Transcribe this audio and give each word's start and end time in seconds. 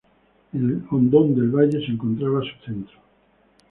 En 0.53 0.63
el 0.67 0.83
hondón 0.89 1.35
del 1.35 1.51
valle 1.51 1.77
se 1.85 1.91
encontraba 1.91 2.39
su 2.41 2.65
centro. 2.65 2.97